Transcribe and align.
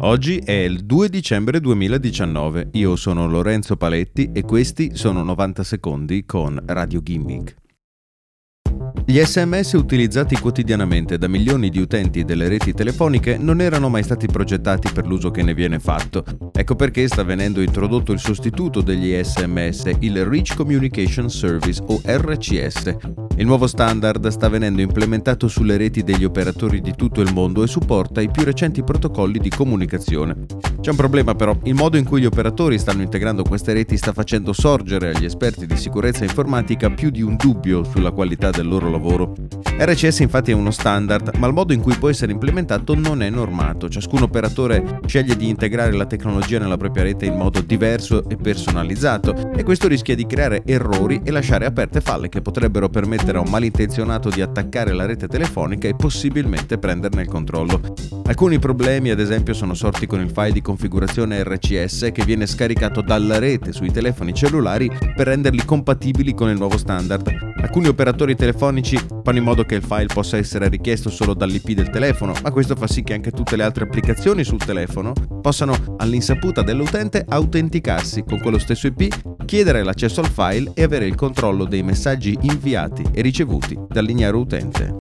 Oggi 0.00 0.36
è 0.36 0.52
il 0.52 0.84
2 0.84 1.08
dicembre 1.08 1.58
2019, 1.58 2.68
io 2.74 2.94
sono 2.94 3.26
Lorenzo 3.26 3.76
Paletti 3.76 4.30
e 4.32 4.42
questi 4.42 4.94
sono 4.94 5.24
90 5.24 5.64
secondi 5.64 6.24
con 6.24 6.62
Radio 6.66 7.02
Gimmick. 7.02 7.67
Gli 9.04 9.20
sms 9.20 9.72
utilizzati 9.72 10.36
quotidianamente 10.36 11.18
da 11.18 11.28
milioni 11.28 11.70
di 11.70 11.78
utenti 11.78 12.24
delle 12.24 12.48
reti 12.48 12.72
telefoniche 12.72 13.36
non 13.38 13.60
erano 13.60 13.88
mai 13.88 14.02
stati 14.02 14.26
progettati 14.26 14.90
per 14.92 15.06
l'uso 15.06 15.30
che 15.30 15.42
ne 15.42 15.54
viene 15.54 15.78
fatto. 15.78 16.24
Ecco 16.52 16.74
perché 16.74 17.06
sta 17.08 17.22
venendo 17.22 17.60
introdotto 17.60 18.12
il 18.12 18.18
sostituto 18.18 18.80
degli 18.80 19.14
sms, 19.22 19.92
il 20.00 20.24
Rich 20.26 20.56
Communication 20.56 21.30
Service 21.30 21.82
o 21.86 22.00
RCS. 22.04 22.96
Il 23.36 23.46
nuovo 23.46 23.66
standard 23.66 24.26
sta 24.28 24.48
venendo 24.48 24.82
implementato 24.82 25.48
sulle 25.48 25.76
reti 25.76 26.02
degli 26.02 26.24
operatori 26.24 26.80
di 26.80 26.94
tutto 26.94 27.20
il 27.20 27.32
mondo 27.32 27.62
e 27.62 27.66
supporta 27.66 28.20
i 28.20 28.30
più 28.30 28.44
recenti 28.44 28.82
protocolli 28.82 29.38
di 29.38 29.48
comunicazione. 29.48 30.46
C'è 30.80 30.90
un 30.90 30.96
problema 30.96 31.34
però, 31.34 31.56
il 31.64 31.74
modo 31.74 31.96
in 31.96 32.04
cui 32.04 32.20
gli 32.20 32.24
operatori 32.24 32.78
stanno 32.78 33.02
integrando 33.02 33.42
queste 33.42 33.72
reti 33.72 33.96
sta 33.96 34.12
facendo 34.12 34.52
sorgere 34.52 35.10
agli 35.10 35.24
esperti 35.24 35.66
di 35.66 35.76
sicurezza 35.76 36.22
informatica 36.22 36.88
più 36.88 37.10
di 37.10 37.20
un 37.20 37.34
dubbio 37.36 37.82
sulla 37.82 38.12
qualità 38.12 38.50
del 38.50 38.68
loro 38.68 38.88
lavoro. 38.88 39.34
RCS 39.80 40.18
infatti 40.18 40.50
è 40.50 40.54
uno 40.54 40.72
standard, 40.72 41.36
ma 41.36 41.46
il 41.46 41.52
modo 41.52 41.72
in 41.72 41.80
cui 41.80 41.94
può 41.94 42.08
essere 42.08 42.32
implementato 42.32 42.96
non 42.96 43.22
è 43.22 43.30
normato. 43.30 43.88
Ciascun 43.88 44.22
operatore 44.22 44.98
sceglie 45.06 45.36
di 45.36 45.48
integrare 45.48 45.92
la 45.92 46.04
tecnologia 46.04 46.58
nella 46.58 46.76
propria 46.76 47.04
rete 47.04 47.26
in 47.26 47.36
modo 47.36 47.60
diverso 47.60 48.28
e 48.28 48.34
personalizzato 48.34 49.52
e 49.52 49.62
questo 49.62 49.86
rischia 49.86 50.16
di 50.16 50.26
creare 50.26 50.62
errori 50.64 51.20
e 51.22 51.30
lasciare 51.30 51.64
aperte 51.64 52.00
falle 52.00 52.28
che 52.28 52.42
potrebbero 52.42 52.88
permettere 52.88 53.38
a 53.38 53.40
un 53.40 53.50
malintenzionato 53.50 54.30
di 54.30 54.40
attaccare 54.40 54.92
la 54.92 55.06
rete 55.06 55.28
telefonica 55.28 55.86
e 55.86 55.94
possibilmente 55.94 56.76
prenderne 56.78 57.22
il 57.22 57.28
controllo. 57.28 57.80
Alcuni 58.26 58.58
problemi 58.58 59.10
ad 59.10 59.20
esempio 59.20 59.54
sono 59.54 59.74
sorti 59.74 60.08
con 60.08 60.20
il 60.20 60.30
file 60.30 60.52
di 60.52 60.60
configurazione 60.60 61.44
RCS 61.44 62.10
che 62.12 62.24
viene 62.24 62.46
scaricato 62.46 63.00
dalla 63.00 63.38
rete 63.38 63.72
sui 63.72 63.92
telefoni 63.92 64.34
cellulari 64.34 64.90
per 65.14 65.28
renderli 65.28 65.64
compatibili 65.64 66.34
con 66.34 66.48
il 66.48 66.58
nuovo 66.58 66.76
standard. 66.78 67.47
Alcuni 67.68 67.88
operatori 67.88 68.34
telefonici 68.34 68.98
fanno 69.22 69.36
in 69.36 69.44
modo 69.44 69.62
che 69.62 69.74
il 69.74 69.82
file 69.82 70.06
possa 70.06 70.38
essere 70.38 70.70
richiesto 70.70 71.10
solo 71.10 71.34
dall'IP 71.34 71.72
del 71.72 71.90
telefono, 71.90 72.32
ma 72.42 72.50
questo 72.50 72.74
fa 72.74 72.86
sì 72.86 73.02
che 73.02 73.12
anche 73.12 73.30
tutte 73.30 73.56
le 73.56 73.62
altre 73.62 73.84
applicazioni 73.84 74.42
sul 74.42 74.64
telefono 74.64 75.12
possano, 75.42 75.96
all'insaputa 75.98 76.62
dell'utente, 76.62 77.26
autenticarsi 77.28 78.24
con 78.24 78.40
quello 78.40 78.58
stesso 78.58 78.86
IP, 78.86 79.44
chiedere 79.44 79.82
l'accesso 79.82 80.20
al 80.20 80.30
file 80.30 80.70
e 80.72 80.82
avere 80.82 81.04
il 81.04 81.14
controllo 81.14 81.66
dei 81.66 81.82
messaggi 81.82 82.38
inviati 82.40 83.04
e 83.12 83.20
ricevuti 83.20 83.78
dal 83.86 84.06
lignaro 84.06 84.38
utente. 84.38 84.94